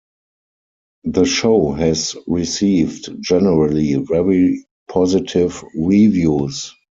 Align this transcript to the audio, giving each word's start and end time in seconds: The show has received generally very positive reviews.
The 1.03 1.25
show 1.25 1.73
has 1.73 2.15
received 2.25 3.11
generally 3.21 3.93
very 4.03 4.65
positive 4.89 5.63
reviews. 5.75 6.73